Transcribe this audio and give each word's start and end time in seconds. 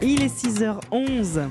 Il 0.00 0.22
est 0.22 0.44
6h11 0.44 1.48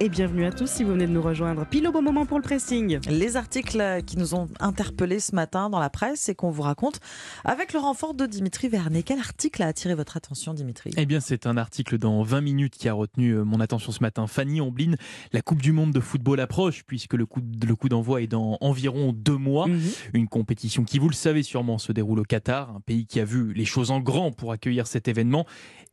et 0.00 0.08
bienvenue 0.08 0.44
à 0.44 0.52
tous 0.52 0.70
si 0.70 0.84
vous 0.84 0.92
venez 0.92 1.08
de 1.08 1.12
nous 1.12 1.22
rejoindre. 1.22 1.66
Pile 1.66 1.88
au 1.88 1.92
bon 1.92 2.02
moment 2.02 2.24
pour 2.24 2.38
le 2.38 2.42
pressing. 2.42 3.00
Les 3.08 3.36
articles 3.36 4.02
qui 4.06 4.16
nous 4.16 4.34
ont 4.34 4.46
interpellés 4.60 5.18
ce 5.18 5.34
matin 5.34 5.70
dans 5.70 5.80
la 5.80 5.90
presse 5.90 6.28
et 6.28 6.36
qu'on 6.36 6.50
vous 6.50 6.62
raconte 6.62 7.00
avec 7.44 7.72
le 7.72 7.80
renfort 7.80 8.14
de 8.14 8.26
Dimitri 8.26 8.68
Vernet. 8.68 9.02
Quel 9.02 9.18
article 9.18 9.60
a 9.62 9.66
attiré 9.66 9.96
votre 9.96 10.16
attention, 10.16 10.54
Dimitri? 10.54 10.92
Eh 10.96 11.04
bien, 11.04 11.18
c'est 11.18 11.46
un 11.46 11.56
article 11.56 11.98
dans 11.98 12.22
20 12.22 12.40
minutes 12.42 12.76
qui 12.76 12.88
a 12.88 12.92
retenu 12.92 13.30
euh, 13.30 13.44
mon 13.44 13.58
attention 13.58 13.90
ce 13.90 14.00
matin. 14.00 14.28
Fanny 14.28 14.60
Omblin, 14.60 14.94
la 15.32 15.42
Coupe 15.42 15.62
du 15.62 15.72
Monde 15.72 15.92
de 15.92 16.00
football 16.00 16.38
approche 16.38 16.84
puisque 16.86 17.14
le 17.14 17.26
coup, 17.26 17.40
le 17.66 17.74
coup 17.74 17.88
d'envoi 17.88 18.22
est 18.22 18.28
dans 18.28 18.56
environ 18.60 19.12
deux 19.12 19.36
mois. 19.36 19.66
Mhm. 19.66 19.80
Une 20.14 20.28
compétition 20.28 20.84
qui, 20.84 21.00
vous 21.00 21.08
le 21.08 21.14
savez 21.14 21.42
sûrement, 21.42 21.78
se 21.78 21.90
déroule 21.90 22.20
au 22.20 22.24
Qatar, 22.24 22.70
un 22.70 22.80
pays 22.80 23.06
qui 23.06 23.18
a 23.18 23.24
vu 23.24 23.52
les 23.52 23.64
choses 23.64 23.90
en 23.90 23.98
grand 23.98 24.30
pour 24.30 24.52
accueillir 24.52 24.86
cet 24.86 25.08
événement. 25.08 25.44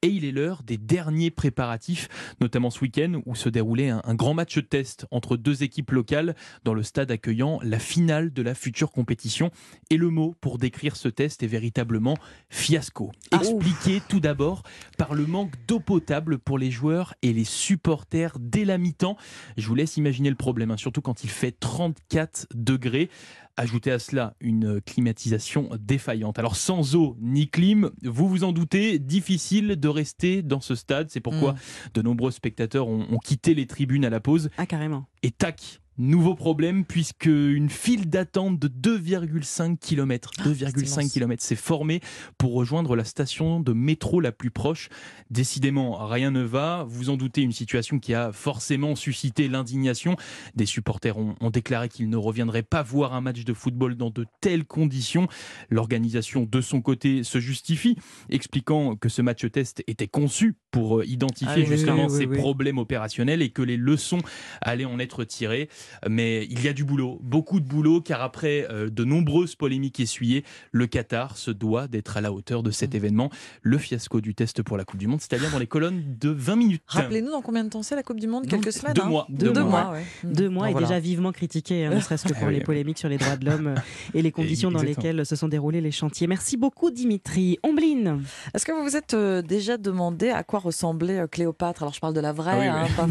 Et 0.04 0.10
il 0.10 0.26
est 0.26 0.32
l'heure 0.32 0.62
des 0.64 0.78
derniers 0.78 1.32
préparatifs, 1.32 2.08
notamment 2.40 2.70
ce 2.70 2.82
week-end 2.82 3.22
où 3.26 3.34
se 3.34 3.50
déroulait 3.50 3.90
un, 3.90 3.95
un 4.04 4.16
grand 4.16 4.34
match 4.34 4.60
test 4.70 5.06
entre 5.12 5.38
deux 5.38 5.64
équipes 5.64 5.92
locales 5.92 6.36
dans 6.64 6.74
le 6.74 6.84
stade 6.84 7.12
accueillant 7.12 7.60
la 7.64 7.80
finale 7.80 8.34
de 8.34 8.42
la 8.42 8.56
future 8.56 8.92
compétition. 8.92 9.52
Et 9.90 9.98
le 9.98 10.10
mot 10.10 10.36
pour 10.42 10.58
décrire 10.58 10.96
ce 10.96 11.08
test 11.08 11.44
est 11.44 11.48
véritablement 11.48 12.18
fiasco. 12.50 13.12
Ah, 13.32 13.38
Expliqué 13.38 14.02
tout 14.08 14.20
d'abord 14.20 14.64
par 14.98 15.14
le 15.14 15.26
manque 15.26 15.54
d'eau 15.68 15.80
potable 15.80 16.38
pour 16.38 16.58
les 16.58 16.72
joueurs 16.72 17.14
et 17.22 17.34
les 17.34 17.44
supporters 17.44 18.38
dès 18.40 18.66
la 18.66 18.78
mi-temps. 18.78 19.18
Je 19.58 19.68
vous 19.68 19.76
laisse 19.76 19.98
imaginer 19.98 20.30
le 20.30 20.36
problème, 20.36 20.72
hein, 20.72 20.78
surtout 20.78 21.02
quand 21.02 21.24
il 21.24 21.30
fait 21.30 21.52
34 21.52 22.48
degrés. 22.54 23.10
Ajoutez 23.58 23.92
à 23.92 24.00
cela 24.00 24.36
une 24.42 24.82
climatisation 24.82 25.70
défaillante. 25.80 26.38
Alors 26.40 26.58
sans 26.58 26.96
eau 26.96 27.16
ni 27.22 27.50
clim, 27.50 27.90
vous 28.04 28.28
vous 28.28 28.44
en 28.44 28.52
doutez, 28.52 29.00
difficile 29.00 29.78
de 29.80 29.88
rester 29.88 30.42
dans 30.42 30.60
ce 30.60 30.76
stade. 30.76 31.10
C'est 31.10 31.22
pourquoi 31.22 31.54
Mm. 31.54 31.58
de 31.94 32.02
nombreux 32.02 32.32
spectateurs 32.32 32.88
ont, 32.88 33.06
ont 33.10 33.18
quitté 33.18 33.54
les 33.54 33.66
tribunes 33.66 34.04
à 34.04 34.10
la 34.10 34.20
pause. 34.20 34.50
Ah, 34.58 34.66
carrément. 34.66 35.06
Et 35.24 35.32
tac, 35.32 35.80
nouveau 35.98 36.36
problème 36.36 36.86
puisque 36.86 37.26
une 37.26 37.70
file 37.70 38.10
d'attente 38.10 38.60
de 38.60 38.68
2,5 38.68 39.78
km, 39.78 40.32
c'est 40.36 40.44
2,5 40.44 41.00
immense. 41.00 41.14
km 41.14 41.44
s'est 41.44 41.56
formée 41.56 42.02
pour 42.38 42.54
rejoindre 42.54 42.96
la 42.96 43.04
station 43.04 43.60
de 43.60 43.74
métro 43.74 44.20
la 44.20 44.32
plus 44.32 44.52
proche. 44.52 44.90
Décidément, 45.30 46.06
rien 46.08 46.32
ne 46.32 46.42
va. 46.42 46.86
Vous 46.88 47.10
en 47.10 47.18
doutez, 47.18 47.42
une 47.42 47.52
situation 47.52 48.00
qui 48.00 48.14
a 48.14 48.32
forcément 48.32 48.96
suscité 48.96 49.48
l'indignation. 49.48 50.16
Des 50.56 50.66
supporters 50.66 51.18
ont, 51.18 51.36
ont 51.40 51.50
déclaré 51.50 51.90
qu'ils 51.90 52.10
ne 52.10 52.18
reviendraient 52.18 52.64
pas 52.64 52.84
voir 52.84 53.14
un 53.14 53.22
match 53.22 53.44
de 53.44 53.54
football 53.54 53.96
dans 53.96 54.10
de 54.10 54.26
telles 54.42 54.66
conditions. 54.66 55.28
L'organisation, 55.70 56.48
de 56.50 56.62
son 56.62 56.82
côté, 56.82 57.24
se 57.24 57.40
justifie, 57.40 57.98
expliquant 58.30 58.96
que 58.96 59.10
ce 59.10 59.22
match 59.22 59.50
test 59.52 59.84
était 59.88 60.08
conçu 60.08 60.56
pour 60.72 61.00
euh, 61.00 61.06
identifier 61.06 61.48
Ah 61.50 61.60
oui, 61.60 61.66
justement 61.66 62.08
oui, 62.08 62.12
oui, 62.12 62.18
ces 62.18 62.28
problèmes 62.28 62.78
opérationnels 62.78 63.42
et 63.42 63.50
que 63.50 63.62
les 63.62 63.78
leçons 63.78 64.20
allaient 64.62 64.86
en 64.86 65.00
être 65.00 65.24
tirées. 65.24 65.70
Mais 66.10 66.46
il 66.50 66.64
y 66.64 66.68
a 66.68 66.74
du 66.74 66.84
boulot, 66.84 67.20
beaucoup 67.24 67.60
de 67.60 67.66
boulot, 67.68 68.02
car 68.02 68.22
après 68.22 68.68
euh, 68.70 68.90
de 68.90 69.04
nombreuses 69.04 69.56
polémiques 69.56 70.00
essuyées, 70.00 70.44
le 70.72 70.88
Qatar 70.88 71.38
se 71.38 71.52
doit 71.52 71.88
d'être 71.88 72.18
à 72.18 72.22
la 72.22 72.32
hauteur 72.32 72.64
de 72.64 72.72
cet 72.72 72.94
Mm. 72.94 72.98
événement. 72.98 73.30
Le 73.62 73.78
fiasco 73.78 74.22
du 74.22 74.36
test 74.36 74.62
pour 74.64 74.78
la 74.78 74.86
Coupe 74.86 75.00
du 75.00 75.08
Monde, 75.08 75.20
c'est-à-dire 75.22 75.50
dans 75.52 75.60
les 75.60 75.68
colonnes 75.68 76.04
de 76.20 76.30
20 76.30 76.56
minutes. 76.56 76.82
Rappelez-nous 76.88 77.32
dans 77.32 77.42
combien 77.42 77.64
de 77.64 77.70
temps 77.70 77.84
c'est 77.84 77.96
la 77.96 78.04
Coupe 78.04 78.20
du 78.20 78.28
Monde? 78.28 78.48
Quelques 78.48 78.72
semaines 78.72 78.94
Deux 78.94 79.02
hein? 79.02 79.06
mois. 79.10 79.26
Deux 79.30 79.52
Deux, 79.52 79.64
mois. 79.64 79.84
mois, 79.86 79.92
ouais. 79.94 80.04
Deux 80.24 80.50
mois 80.50 80.64
Bon, 80.66 80.70
et 80.70 80.72
voilà. 80.74 80.88
déjà 80.88 81.00
vivement 81.00 81.32
critiqué, 81.32 81.86
hein, 81.86 81.94
ne 81.96 82.00
serait-ce 82.00 82.24
que 82.24 82.34
pour 82.34 82.44
Ah 82.44 82.48
oui. 82.48 82.56
les 82.56 82.62
polémiques 82.62 82.98
sur 82.98 83.10
les 83.10 83.18
droits 83.18 83.36
de 83.36 83.46
l'homme 83.46 83.68
euh, 83.68 83.76
et 84.14 84.22
les 84.22 84.32
conditions 84.32 84.72
dans 84.72 84.82
lesquelles 84.82 85.26
se 85.26 85.36
sont 85.36 85.48
déroulés 85.48 85.82
les 85.82 85.92
chantiers. 85.92 86.28
Merci 86.28 86.56
beaucoup, 86.58 86.92
Dimitri. 86.92 87.58
Omblin. 87.64 88.20
Est-ce 88.54 88.66
que 88.66 88.72
vous 88.72 88.84
vous 88.84 88.96
êtes 88.96 89.14
euh, 89.14 89.42
déjà 89.42 89.78
demandé 89.78 90.30
à 90.30 90.44
quoi 90.44 90.60
ressemblait 90.60 91.26
Cléopâtre? 91.30 91.84
Alors 91.84 91.94
je 91.94 92.00
parle 92.00 92.14
de 92.14 92.20
la 92.22 92.32
vraie, 92.32 92.52
Ah 92.54 92.60
oui, 92.60 92.68
hein, 92.68 92.86
oui. 92.88 92.94
pas 92.96 93.08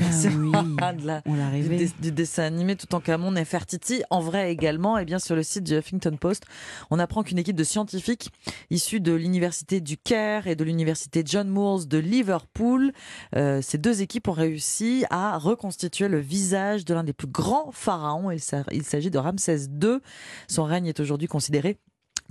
Ah 0.80 0.92
oui. 0.94 1.02
de 1.02 1.06
la, 1.06 1.22
On 1.26 1.34
l'a 1.34 1.50
du, 1.50 1.68
rêvé. 1.68 1.90
du 2.00 2.12
dessin 2.12 2.44
animé 2.44 2.63
tout 2.72 2.94
en 2.94 3.00
Camon 3.00 3.32
Nefertiti, 3.32 4.02
en 4.08 4.20
vrai 4.20 4.50
également, 4.50 4.96
et 4.96 5.04
bien 5.04 5.18
sur 5.18 5.36
le 5.36 5.42
site 5.42 5.64
du 5.64 5.74
Huffington 5.76 6.16
Post, 6.18 6.44
on 6.90 6.98
apprend 6.98 7.22
qu'une 7.22 7.38
équipe 7.38 7.56
de 7.56 7.64
scientifiques 7.64 8.30
issus 8.70 9.00
de 9.00 9.12
l'université 9.12 9.80
du 9.82 9.98
Caire 9.98 10.46
et 10.46 10.56
de 10.56 10.64
l'université 10.64 11.22
John 11.24 11.48
Moores 11.48 11.84
de 11.86 11.98
Liverpool, 11.98 12.92
euh, 13.36 13.60
ces 13.62 13.76
deux 13.76 14.00
équipes 14.00 14.28
ont 14.28 14.32
réussi 14.32 15.04
à 15.10 15.36
reconstituer 15.36 16.08
le 16.08 16.18
visage 16.18 16.84
de 16.86 16.94
l'un 16.94 17.04
des 17.04 17.12
plus 17.12 17.28
grands 17.28 17.70
pharaons. 17.70 18.30
Il 18.30 18.40
s'a- 18.40 18.64
il 18.72 18.84
s'agit 18.84 19.10
de 19.10 19.18
Ramsès 19.18 19.66
II. 19.82 19.98
Son 20.48 20.64
règne 20.64 20.86
est 20.86 21.00
aujourd'hui 21.00 21.28
considéré 21.28 21.76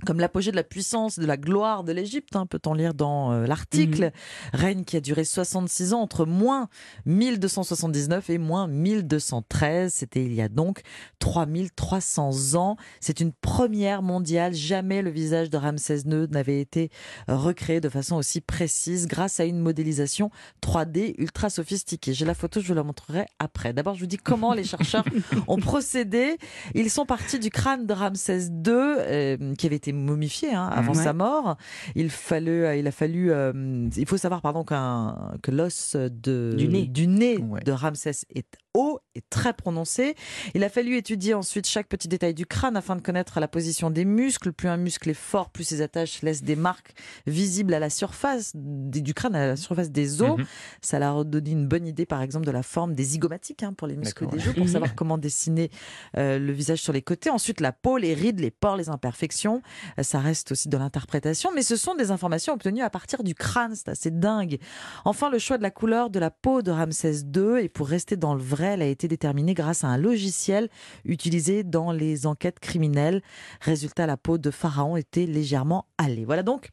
comme 0.04 0.20
l'apogée 0.20 0.50
de 0.50 0.56
la 0.56 0.64
puissance, 0.64 1.18
de 1.18 1.26
la 1.26 1.36
gloire 1.36 1.84
de 1.84 1.92
l'Égypte, 1.92 2.36
hein, 2.36 2.46
peut-on 2.46 2.74
lire 2.74 2.94
dans 2.94 3.32
euh, 3.32 3.46
l'article. 3.46 4.10
Règne 4.52 4.84
qui 4.84 4.96
a 4.96 5.00
duré 5.00 5.24
66 5.24 5.94
ans, 5.94 6.00
entre 6.00 6.26
moins 6.26 6.68
1279 7.06 8.30
et 8.30 8.38
moins 8.38 8.66
1213. 8.66 9.92
C'était 9.92 10.24
il 10.24 10.34
y 10.34 10.42
a 10.42 10.48
donc 10.48 10.82
3300 11.20 12.54
ans. 12.54 12.76
C'est 13.00 13.20
une 13.20 13.32
première 13.32 14.02
mondiale. 14.02 14.52
Jamais 14.52 15.00
le 15.00 15.10
visage 15.10 15.48
de 15.48 15.56
Ramsès 15.56 16.00
II 16.06 16.26
n'avait 16.30 16.60
été 16.60 16.90
recréé 17.28 17.80
de 17.80 17.88
façon 17.88 18.16
aussi 18.16 18.40
précise 18.40 19.06
grâce 19.06 19.40
à 19.40 19.44
une 19.44 19.58
modélisation 19.58 20.30
3D 20.62 21.14
ultra 21.18 21.50
sophistiquée. 21.50 22.12
J'ai 22.14 22.24
la 22.24 22.34
photo, 22.34 22.60
je 22.60 22.68
vous 22.68 22.74
la 22.74 22.82
montrerai 22.82 23.26
après. 23.38 23.72
D'abord, 23.72 23.94
je 23.94 24.00
vous 24.00 24.06
dis 24.06 24.18
comment 24.18 24.52
les 24.52 24.64
chercheurs 24.64 25.04
ont 25.48 25.58
procédé. 25.58 26.36
Ils 26.74 26.90
sont 26.90 27.06
partis 27.06 27.38
du 27.38 27.50
crâne 27.50 27.86
de 27.86 27.92
Ramsès 27.92 28.46
II, 28.46 28.68
euh, 28.68 29.54
qui 29.54 29.66
avait 29.66 29.76
été 29.76 29.83
momifié 29.92 30.54
hein, 30.54 30.68
avant 30.72 30.94
Ouais. 30.94 31.02
sa 31.04 31.12
mort. 31.12 31.56
Il, 31.94 32.10
fallu, 32.10 32.64
euh, 32.64 32.76
il 32.76 32.86
a 32.86 32.92
fallu, 32.92 33.30
euh, 33.32 33.88
il 33.96 34.06
faut 34.06 34.16
savoir 34.16 34.40
pardon 34.42 34.64
qu'un 34.64 35.32
que 35.42 35.50
l'os 35.50 35.96
de 35.96 36.54
Du 36.56 36.68
nez. 36.68 36.88
nez 37.06 37.38
Ouais. 37.38 37.60
de 37.62 37.72
Ramsès 37.72 38.24
est 38.34 38.46
haut 38.74 39.00
et 39.14 39.22
très 39.30 39.52
prononcé. 39.52 40.16
Il 40.54 40.64
a 40.64 40.68
fallu 40.68 40.96
étudier 40.96 41.34
ensuite 41.34 41.66
chaque 41.66 41.88
petit 41.88 42.08
détail 42.08 42.34
du 42.34 42.46
crâne 42.46 42.76
afin 42.76 42.96
de 42.96 43.00
connaître 43.00 43.38
la 43.38 43.48
position 43.48 43.90
des 43.90 44.04
muscles. 44.04 44.52
Plus 44.52 44.68
un 44.68 44.76
muscle 44.76 45.08
est 45.08 45.14
fort, 45.14 45.50
plus 45.50 45.64
ses 45.64 45.80
attaches 45.80 46.22
laissent 46.22 46.42
des 46.42 46.56
marques 46.56 46.94
visibles 47.26 47.72
à 47.74 47.78
la 47.78 47.90
surface 47.90 48.52
du 48.54 49.14
crâne, 49.14 49.36
à 49.36 49.46
la 49.46 49.56
surface 49.56 49.90
des 49.90 50.22
os. 50.22 50.38
Mhm. 50.38 50.46
Ça 50.80 50.98
leur 50.98 51.18
a 51.18 51.24
donné 51.24 51.52
une 51.52 51.66
bonne 51.66 51.86
idée, 51.86 52.06
par 52.06 52.22
exemple, 52.22 52.46
de 52.46 52.50
la 52.50 52.62
forme 52.62 52.94
des 52.94 53.04
zygomatiques 53.04 53.62
hein, 53.62 53.72
pour 53.72 53.86
les 53.86 53.96
muscles 53.96 54.26
des 54.26 54.40
joues, 54.40 54.54
pour 54.54 54.68
savoir 54.68 54.94
comment 54.94 55.18
dessiner 55.18 55.70
euh, 56.16 56.38
le 56.38 56.52
visage 56.52 56.80
sur 56.80 56.92
les 56.92 57.02
côtés. 57.02 57.30
Ensuite, 57.30 57.60
la 57.60 57.72
peau, 57.72 57.96
les 57.96 58.14
rides, 58.14 58.40
les 58.40 58.50
pores, 58.50 58.76
les 58.76 58.88
imperfections. 58.88 59.62
Euh, 59.98 60.02
ça 60.02 60.18
reste 60.18 60.50
aussi 60.50 60.68
de 60.68 60.76
l'interprétation, 60.76 61.50
mais 61.54 61.62
ce 61.62 61.76
sont 61.76 61.94
des 61.94 62.10
informations 62.10 62.54
obtenues 62.54 62.82
à 62.82 62.90
partir 62.90 63.22
du 63.22 63.34
crâne. 63.34 63.74
C'est 63.76 63.88
assez 63.88 64.10
dingue. 64.10 64.58
Enfin, 65.04 65.30
le 65.30 65.38
choix 65.38 65.58
de 65.58 65.62
la 65.62 65.70
couleur 65.70 66.10
de 66.10 66.18
la 66.18 66.30
peau 66.30 66.62
de 66.62 66.72
Ramsès 66.72 67.22
II, 67.34 67.62
et 67.62 67.68
pour 67.68 67.86
rester 67.86 68.16
dans 68.16 68.34
le 68.34 68.42
vrai, 68.42 68.63
elle 68.72 68.82
a 68.82 68.86
été 68.86 69.08
déterminée 69.08 69.54
grâce 69.54 69.84
à 69.84 69.88
un 69.88 69.98
logiciel 69.98 70.68
utilisé 71.04 71.62
dans 71.62 71.92
les 71.92 72.26
enquêtes 72.26 72.60
criminelles. 72.60 73.22
Résultat, 73.60 74.06
la 74.06 74.16
peau 74.16 74.38
de 74.38 74.50
Pharaon 74.50 74.96
était 74.96 75.26
légèrement 75.26 75.86
hâlée. 76.00 76.24
Voilà 76.24 76.42
donc 76.42 76.70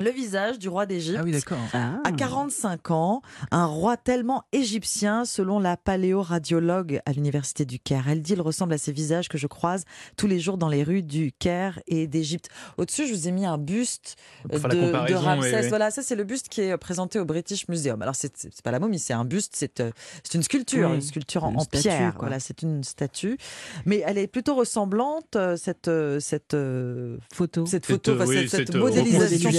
le 0.00 0.10
visage 0.10 0.58
du 0.58 0.68
roi 0.68 0.86
d'Égypte. 0.86 1.18
Ah 1.20 1.24
oui, 1.24 1.32
d'accord. 1.32 1.58
À 1.74 2.12
45 2.12 2.90
ans, 2.90 3.22
un 3.50 3.66
roi 3.66 3.96
tellement 3.96 4.44
égyptien, 4.52 5.24
selon 5.24 5.58
la 5.58 5.76
paléoradiologue 5.76 7.00
à 7.06 7.12
l'université 7.12 7.64
du 7.64 7.78
Caire. 7.78 8.08
Elle 8.08 8.22
dit 8.22 8.32
il 8.32 8.40
ressemble 8.40 8.72
à 8.74 8.78
ces 8.78 8.92
visages 8.92 9.28
que 9.28 9.38
je 9.38 9.46
croise 9.46 9.84
tous 10.16 10.26
les 10.26 10.38
jours 10.40 10.58
dans 10.58 10.68
les 10.68 10.82
rues 10.82 11.02
du 11.02 11.32
Caire 11.32 11.80
et 11.86 12.06
d'Égypte. 12.06 12.48
Au-dessus, 12.76 13.06
je 13.06 13.14
vous 13.14 13.28
ai 13.28 13.32
mis 13.32 13.46
un 13.46 13.58
buste 13.58 14.16
euh, 14.52 14.58
de, 14.58 15.14
Ramsès. 15.14 15.68
Voilà, 15.68 15.90
ça 15.90 16.02
c'est 16.02 16.16
le 16.16 16.24
buste 16.24 16.48
qui 16.48 16.60
est 16.60 16.76
présenté 16.76 17.18
au 17.18 17.24
British 17.24 17.68
Museum. 17.68 18.00
Alors 18.02 18.14
c'est 18.14 18.32
pas 18.62 18.70
la 18.70 18.78
momie, 18.78 18.98
c'est 18.98 19.12
un 19.12 19.24
buste, 19.24 19.54
c'est 19.56 19.80
euh, 19.80 19.90
une 20.34 20.42
sculpture, 20.42 20.92
une 20.92 21.00
sculpture 21.00 21.44
en, 21.44 21.64
pierre. 21.64 22.14
Voilà, 22.18 22.40
c'est 22.40 22.62
une 22.62 22.84
statue, 22.84 23.38
mais 23.84 24.02
elle 24.06 24.18
est 24.18 24.26
plutôt 24.26 24.54
ressemblante 24.54 25.36
euh, 25.36 25.56
cette 25.56 25.90
cette 26.20 26.56
photo, 27.32 27.66
cette 27.66 27.86
photo, 27.86 28.18
cette, 28.48 28.74
modélisation 28.74 29.50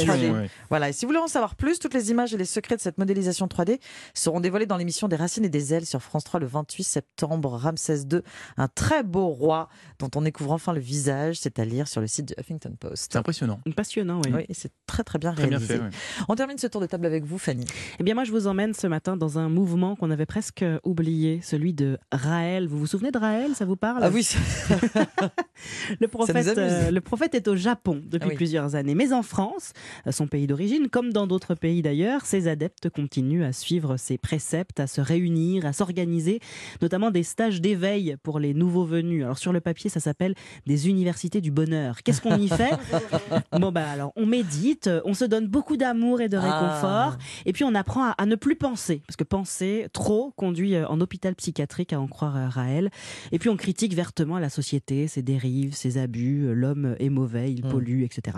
voilà. 0.69 0.90
Et 0.90 0.94
si 0.94 1.06
vous 1.06 1.09
voulez 1.09 1.19
en 1.19 1.28
savoir 1.28 1.56
plus, 1.56 1.79
toutes 1.79 1.94
les 1.94 2.12
images 2.12 2.34
et 2.34 2.38
les 2.38 2.45
secrets 2.45 2.75
de 2.75 2.81
cette 2.81 2.97
modélisation 2.97 3.47
3D 3.47 3.79
seront 4.13 4.40
dévoilés 4.40 4.66
dans 4.66 4.78
l'émission 4.78 5.07
Des 5.07 5.16
Racines 5.16 5.45
et 5.45 5.50
des 5.50 5.74
Ailes 5.74 5.86
sur 5.86 6.01
France 6.01 6.24
3 6.24 6.39
le 6.39 6.48
28 6.48 6.83
septembre. 6.83 7.51
Ramsès 7.51 8.01
II, 8.12 8.21
un 8.57 8.68
très 8.68 9.04
beau 9.04 9.27
roi 9.27 9.69
dont 10.00 10.09
on 10.15 10.21
découvre 10.21 10.51
enfin 10.51 10.74
le 10.74 10.80
visage. 10.80 11.38
C'est 11.39 11.59
à 11.59 11.65
lire 11.65 11.88
sur 11.88 12.01
le 12.01 12.07
site 12.07 12.27
du 12.27 12.33
Huffington 12.38 12.75
Post. 12.80 13.09
C'est 13.12 13.18
impressionnant. 13.18 13.59
Passionnant, 13.75 14.21
oui. 14.25 14.31
oui 14.33 14.45
c'est 14.51 14.71
très, 14.86 15.04
très 15.04 15.19
bien 15.19 15.31
réalisé. 15.31 15.80
On 16.27 16.36
termine 16.36 16.57
ce 16.57 16.68
tour 16.68 16.81
de 16.81 16.86
table 16.86 17.06
avec 17.06 17.24
vous, 17.24 17.38
Fanny. 17.38 17.65
Eh 18.00 18.04
bien, 18.04 18.13
moi, 18.13 18.24
je 18.24 18.31
vous 18.31 18.48
emmène 18.48 18.74
ce 18.74 18.88
matin 18.88 19.18
dans 19.18 19.39
un 19.39 19.50
mouvement 19.50 19.95
qu'on 19.95 20.12
avait 20.12 20.25
presque 20.25 20.65
oublié, 20.83 21.39
celui 21.42 21.74
de 21.74 21.98
Raël. 22.12 22.68
Vous 22.68 22.77
vous 22.77 22.88
souvenez 22.88 23.12
de 23.12 23.18
Raël? 23.18 23.56
Ça 23.56 23.65
vous 23.65 23.75
parle? 23.75 24.04
Ah 24.04 24.09
oui. 24.09 24.27
Le, 26.00 26.07
prophète, 26.07 26.57
euh, 26.57 26.92
le 26.92 27.01
prophète 27.01 27.36
est 27.36 27.48
au 27.48 27.56
Japon 27.56 28.01
depuis 28.06 28.30
ah 28.31 28.36
plusieurs 28.36 28.75
années, 28.75 28.95
mais 28.95 29.12
en 29.12 29.24
France, 29.24 29.74
euh, 30.07 30.12
son 30.19 30.27
pays 30.27 30.48
d'origine, 30.48 30.89
comme 30.89 31.13
dans 31.13 31.27
d'autres 31.27 31.56
pays 31.56 31.81
d'ailleurs, 31.81 32.25
ses 32.25 32.50
adeptes 32.50 32.89
continuent 32.89 33.45
à 33.45 33.54
suivre 33.54 33.95
ses 33.95 34.18
préceptes, 34.18 34.81
à 34.81 34.86
se 34.86 35.00
réunir, 35.00 35.66
à 35.66 35.71
s'organiser, 35.71 36.42
notamment 36.81 37.10
des 37.10 37.24
stages 37.24 37.62
d'éveil 37.62 38.18
pour 38.21 38.38
les 38.38 38.54
nouveaux 38.54 38.83
venus. 38.83 39.24
Alors 39.24 39.38
sur 39.38 39.54
le 39.54 39.62
papier, 39.62 39.89
ça 39.89 40.01
s'appelle 40.01 40.36
des 40.68 40.89
universités 40.89 41.39
du 41.39 41.51
bonheur. 41.51 42.04
Qu'est-ce 42.04 42.21
qu'on 42.21 42.38
y 42.38 42.50
fait 42.50 42.71
Bon 43.62 43.71
bah 43.71 43.89
alors 43.89 44.12
on 44.18 44.25
médite, 44.25 44.89
on 45.06 45.13
se 45.13 45.24
donne 45.24 45.48
beaucoup 45.48 45.77
d'amour 45.77 46.19
et 46.19 46.27
de 46.27 46.36
réconfort, 46.36 47.18
et 47.45 47.54
puis 47.54 47.63
on 47.63 47.74
apprend 47.74 48.04
à, 48.04 48.16
à, 48.18 48.25
ne 48.25 48.36
plus 48.36 48.57
penser, 48.57 49.01
parce 49.07 49.16
que 49.16 49.24
penser 49.24 49.88
trop 49.94 50.33
conduit 50.36 50.77
en 50.77 51.00
hôpital 51.00 51.33
psychiatrique, 51.36 51.94
à 51.94 52.01
en 52.01 52.07
croire 52.07 52.51
Raël. 52.51 52.89
Et 53.31 53.39
puis 53.39 53.48
on 53.48 53.56
critique 53.56 53.94
vertement 53.94 54.38
la 54.38 54.50
société, 54.50 55.07
ses 55.07 55.21
dérives, 55.21 55.74
ses 55.74 55.98
abus, 55.98 56.54
l'homme 56.54 56.98
est 57.00 57.10
mauvais, 57.10 57.54
il 57.54 57.62
pollue, 57.62 58.04
etc. 58.04 58.36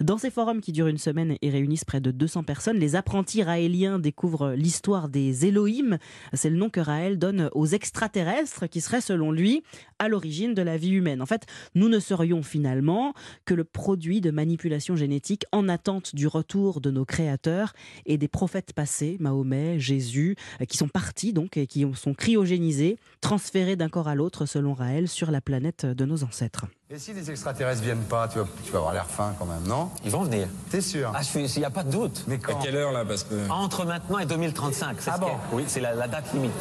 Dans 0.00 0.18
ces 0.18 0.30
forums 0.30 0.60
qui 0.60 0.72
durent 0.72 0.88
une 0.88 0.98
semaine 0.98 1.21
et 1.40 1.50
réunissent 1.50 1.84
près 1.84 2.00
de 2.00 2.10
200 2.10 2.42
personnes, 2.42 2.78
les 2.78 2.96
apprentis 2.96 3.42
raéliens 3.42 3.98
découvrent 3.98 4.52
l'histoire 4.52 5.08
des 5.08 5.46
Elohim. 5.46 5.98
C'est 6.32 6.50
le 6.50 6.56
nom 6.56 6.70
que 6.70 6.80
Raël 6.80 7.18
donne 7.18 7.50
aux 7.52 7.66
extraterrestres 7.66 8.68
qui 8.68 8.80
seraient, 8.80 9.00
selon 9.00 9.32
lui, 9.32 9.62
à 9.98 10.08
l'origine 10.08 10.54
de 10.54 10.62
la 10.62 10.76
vie 10.76 10.90
humaine. 10.90 11.22
En 11.22 11.26
fait, 11.26 11.46
nous 11.74 11.88
ne 11.88 11.98
serions 11.98 12.42
finalement 12.42 13.14
que 13.44 13.54
le 13.54 13.64
produit 13.64 14.20
de 14.20 14.30
manipulation 14.30 14.96
génétique 14.96 15.44
en 15.52 15.68
attente 15.68 16.14
du 16.14 16.26
retour 16.26 16.80
de 16.80 16.90
nos 16.90 17.04
créateurs 17.04 17.72
et 18.06 18.18
des 18.18 18.28
prophètes 18.28 18.72
passés, 18.72 19.16
Mahomet, 19.20 19.78
Jésus, 19.78 20.36
qui 20.68 20.76
sont 20.76 20.88
partis 20.88 21.32
donc 21.32 21.56
et 21.56 21.66
qui 21.66 21.86
sont 21.94 22.14
cryogénisés, 22.14 22.98
transférés 23.20 23.76
d'un 23.76 23.88
corps 23.88 24.08
à 24.08 24.14
l'autre, 24.14 24.46
selon 24.46 24.74
Raël, 24.74 25.08
sur 25.08 25.30
la 25.30 25.40
planète 25.40 25.86
de 25.86 26.04
nos 26.04 26.24
ancêtres. 26.24 26.66
Et 26.94 26.98
si 26.98 27.14
les 27.14 27.30
extraterrestres 27.30 27.80
viennent 27.80 28.02
pas, 28.02 28.28
tu 28.28 28.38
vas, 28.38 28.44
tu 28.62 28.70
vas 28.70 28.78
avoir 28.80 28.92
l'air 28.92 29.06
fin 29.06 29.34
quand 29.38 29.46
même, 29.46 29.62
non? 29.66 29.88
Ils 30.04 30.10
vont 30.10 30.24
venir. 30.24 30.46
T'es 30.70 30.82
sûr? 30.82 31.10
Ah, 31.14 31.22
il 31.34 31.46
n'y 31.58 31.64
a 31.64 31.70
pas 31.70 31.84
de 31.84 31.90
doute. 31.90 32.24
Mais 32.26 32.36
quand? 32.38 32.58
À 32.60 32.62
quelle 32.62 32.76
heure 32.76 32.92
là? 32.92 33.02
Parce 33.06 33.24
que. 33.24 33.48
Entre 33.48 33.86
maintenant 33.86 34.18
et 34.18 34.26
2035. 34.26 34.96
c'est 35.00 35.08
Ah 35.08 35.14
ce 35.14 35.20
bon? 35.20 35.26
qu'est- 35.28 35.32
Oui, 35.56 35.64
c'est 35.68 35.80
la, 35.80 35.94
la 35.94 36.06
date 36.06 36.30
limite. 36.34 36.52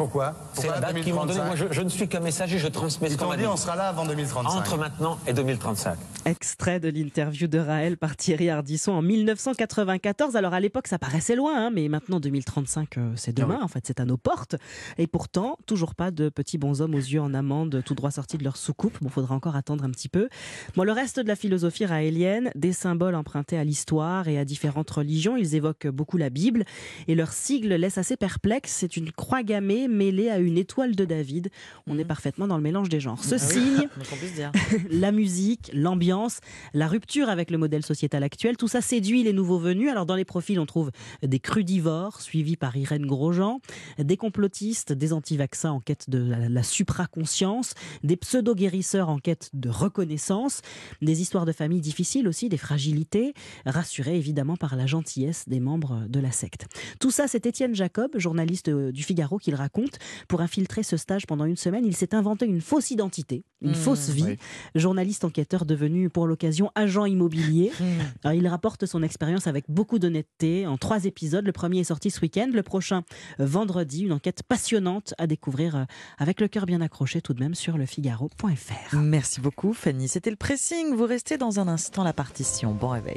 Pourquoi 0.00 0.34
C'est 0.54 0.62
Pourquoi 0.62 0.80
la 0.80 0.92
date 0.94 1.02
qu'ils 1.02 1.12
m'ont 1.12 1.26
donnée. 1.26 1.34
2035? 1.40 1.46
Moi, 1.46 1.68
je, 1.72 1.74
je 1.74 1.82
ne 1.82 1.90
suis 1.90 2.08
qu'un 2.08 2.20
messager, 2.20 2.58
je 2.58 2.68
transmets 2.68 3.08
ce 3.08 3.12
Ils 3.12 3.16
qu'on 3.18 3.24
t'ont 3.24 3.30
m'a 3.32 3.36
dit 3.36 3.46
on 3.46 3.58
sera 3.58 3.76
là 3.76 3.88
avant 3.88 4.06
2035. 4.06 4.58
Entre 4.58 4.78
maintenant 4.78 5.18
et 5.26 5.34
2035. 5.34 5.98
Extrait 6.24 6.80
de 6.80 6.88
l'interview 6.88 7.48
de 7.48 7.58
Raël 7.58 7.98
par 7.98 8.16
Thierry 8.16 8.48
Ardisson 8.48 8.92
en 8.92 9.02
1994. 9.02 10.36
Alors 10.36 10.54
à 10.54 10.60
l'époque, 10.60 10.86
ça 10.86 10.98
paraissait 10.98 11.36
loin, 11.36 11.66
hein, 11.66 11.70
mais 11.70 11.86
maintenant 11.88 12.18
2035, 12.18 12.96
euh, 12.96 13.12
c'est 13.14 13.36
demain. 13.36 13.58
En 13.60 13.68
fait, 13.68 13.84
c'est 13.86 14.00
à 14.00 14.06
nos 14.06 14.16
portes. 14.16 14.56
Et 14.96 15.06
pourtant, 15.06 15.58
toujours 15.66 15.94
pas 15.94 16.10
de 16.10 16.30
petits 16.30 16.56
bonshommes 16.56 16.94
aux 16.94 16.98
yeux 16.98 17.20
en 17.20 17.34
amande, 17.34 17.82
tout 17.84 17.94
droit 17.94 18.10
sortis 18.10 18.38
de 18.38 18.44
leur 18.44 18.56
soucoupe. 18.56 18.96
Bon, 19.02 19.10
faudra 19.10 19.34
encore 19.34 19.54
attendre 19.54 19.84
un 19.84 19.90
petit 19.90 20.08
peu. 20.08 20.30
Bon, 20.76 20.84
le 20.84 20.92
reste 20.92 21.20
de 21.20 21.28
la 21.28 21.36
philosophie 21.36 21.84
raélienne, 21.84 22.50
des 22.54 22.72
symboles 22.72 23.16
empruntés 23.16 23.58
à 23.58 23.64
l'histoire 23.64 24.28
et 24.28 24.38
à 24.38 24.46
différentes 24.46 24.90
religions. 24.90 25.36
Ils 25.36 25.56
évoquent 25.56 25.88
beaucoup 25.88 26.16
la 26.16 26.30
Bible 26.30 26.64
et 27.06 27.14
leur 27.14 27.34
sigle 27.34 27.74
laisse 27.74 27.98
assez 27.98 28.16
perplexe. 28.16 28.72
C'est 28.80 28.96
une 28.96 29.12
croix 29.12 29.42
gammée 29.42 29.88
mêlée 29.90 30.30
à 30.30 30.38
une 30.38 30.58
étoile 30.58 30.94
de 30.96 31.04
David. 31.04 31.50
On 31.86 31.98
est 31.98 32.04
parfaitement 32.04 32.46
dans 32.46 32.56
le 32.56 32.62
mélange 32.62 32.88
des 32.88 33.00
genres. 33.00 33.22
Ce 33.22 33.38
signe, 33.38 33.88
puisse 34.18 34.34
dire. 34.34 34.52
la 34.90 35.12
musique, 35.12 35.70
l'ambiance, 35.74 36.40
la 36.74 36.88
rupture 36.88 37.28
avec 37.28 37.50
le 37.50 37.58
modèle 37.58 37.84
sociétal 37.84 38.22
actuel, 38.22 38.56
tout 38.56 38.68
ça 38.68 38.80
séduit 38.80 39.22
les 39.22 39.32
nouveaux 39.32 39.58
venus. 39.58 39.90
Alors 39.90 40.06
dans 40.06 40.16
les 40.16 40.24
profils, 40.24 40.58
on 40.58 40.66
trouve 40.66 40.90
des 41.22 41.40
crudivores, 41.40 42.20
suivis 42.20 42.56
par 42.56 42.76
Irène 42.76 43.06
Grosjean, 43.06 43.60
des 43.98 44.16
complotistes, 44.16 44.92
des 44.92 45.12
anti-vaccins 45.12 45.70
en 45.70 45.80
quête 45.80 46.08
de 46.08 46.18
la, 46.18 46.48
la 46.48 46.62
supraconscience, 46.62 47.74
des 48.02 48.16
pseudo-guérisseurs 48.16 49.08
en 49.08 49.18
quête 49.18 49.50
de 49.52 49.68
reconnaissance, 49.68 50.62
des 51.02 51.20
histoires 51.20 51.46
de 51.46 51.52
famille 51.52 51.80
difficiles 51.80 52.28
aussi, 52.28 52.48
des 52.48 52.56
fragilités, 52.56 53.34
rassurés 53.66 54.16
évidemment 54.16 54.56
par 54.56 54.76
la 54.76 54.86
gentillesse 54.86 55.48
des 55.48 55.60
membres 55.60 56.04
de 56.08 56.20
la 56.20 56.32
secte. 56.32 56.66
Tout 57.00 57.10
ça, 57.10 57.28
c'est 57.28 57.46
Étienne 57.46 57.74
Jacob, 57.74 58.10
journaliste 58.16 58.68
euh, 58.68 58.92
du 58.92 59.02
Figaro, 59.02 59.38
qui 59.38 59.50
le 59.50 59.56
raconte. 59.56 59.79
Pour 60.28 60.40
infiltrer 60.40 60.82
ce 60.82 60.96
stage 60.96 61.26
pendant 61.26 61.44
une 61.44 61.56
semaine, 61.56 61.84
il 61.84 61.94
s'est 61.96 62.14
inventé 62.14 62.46
une 62.46 62.60
fausse 62.60 62.90
identité, 62.90 63.44
une 63.62 63.70
Mmh, 63.70 63.74
fausse 63.74 64.08
vie. 64.10 64.24
oui. 64.24 64.36
Journaliste 64.74 65.24
enquêteur 65.24 65.64
devenu 65.64 66.08
pour 66.10 66.26
l'occasion 66.26 66.70
agent 66.74 67.04
immobilier. 67.06 67.70
Alors, 68.24 68.34
il 68.34 68.46
rapporte 68.48 68.86
son 68.86 69.02
expérience 69.02 69.46
avec 69.46 69.64
beaucoup 69.68 69.98
d'honnêteté 69.98 70.66
en 70.66 70.76
trois 70.76 71.04
épisodes. 71.04 71.44
Le 71.44 71.52
premier 71.52 71.80
est 71.80 71.84
sorti 71.84 72.10
ce 72.10 72.20
week-end, 72.20 72.48
le 72.52 72.62
prochain 72.62 73.02
euh, 73.40 73.46
vendredi. 73.46 74.02
Une 74.04 74.12
enquête 74.12 74.42
passionnante 74.42 75.14
à 75.18 75.26
découvrir 75.26 75.76
euh, 75.76 75.84
avec 76.18 76.40
le 76.40 76.48
cœur 76.48 76.66
bien 76.66 76.80
accroché 76.80 77.20
tout 77.20 77.34
de 77.34 77.40
même 77.40 77.54
sur 77.54 77.76
lefigaro.fr. 77.78 78.96
Merci 78.96 79.40
beaucoup 79.40 79.72
Fanny. 79.72 80.08
C'était 80.08 80.30
le 80.30 80.36
pressing. 80.36 80.94
Vous 80.94 81.06
restez 81.06 81.36
dans 81.38 81.60
un 81.60 81.68
instant 81.68 82.02
la 82.04 82.12
partition. 82.12 82.72
Bon 82.72 82.88
réveil. 82.88 83.08